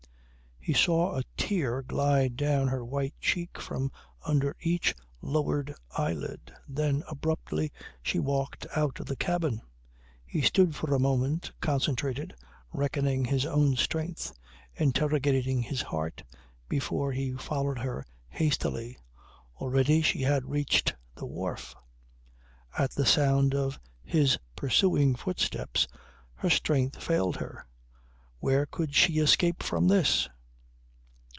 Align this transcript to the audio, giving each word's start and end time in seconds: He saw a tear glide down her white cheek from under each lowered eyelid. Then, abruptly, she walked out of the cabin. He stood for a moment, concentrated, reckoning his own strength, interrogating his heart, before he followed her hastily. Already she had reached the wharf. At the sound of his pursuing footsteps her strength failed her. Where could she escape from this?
He 0.63 0.73
saw 0.73 1.17
a 1.17 1.23
tear 1.37 1.81
glide 1.81 2.37
down 2.37 2.67
her 2.67 2.85
white 2.85 3.15
cheek 3.19 3.59
from 3.59 3.91
under 4.23 4.55
each 4.59 4.93
lowered 5.19 5.73
eyelid. 5.97 6.53
Then, 6.67 7.03
abruptly, 7.07 7.71
she 8.03 8.19
walked 8.19 8.67
out 8.75 8.99
of 8.99 9.07
the 9.07 9.15
cabin. 9.15 9.63
He 10.23 10.43
stood 10.43 10.75
for 10.75 10.93
a 10.93 10.99
moment, 10.99 11.51
concentrated, 11.61 12.35
reckoning 12.71 13.25
his 13.25 13.43
own 13.43 13.75
strength, 13.75 14.33
interrogating 14.75 15.63
his 15.63 15.81
heart, 15.81 16.21
before 16.69 17.11
he 17.11 17.31
followed 17.33 17.79
her 17.79 18.05
hastily. 18.29 18.99
Already 19.57 20.03
she 20.03 20.21
had 20.21 20.45
reached 20.45 20.93
the 21.15 21.25
wharf. 21.25 21.73
At 22.77 22.91
the 22.91 23.07
sound 23.07 23.55
of 23.55 23.79
his 24.03 24.37
pursuing 24.55 25.15
footsteps 25.15 25.87
her 26.35 26.51
strength 26.51 27.01
failed 27.01 27.37
her. 27.37 27.65
Where 28.37 28.67
could 28.67 28.93
she 28.93 29.17
escape 29.17 29.63
from 29.63 29.87
this? 29.87 30.29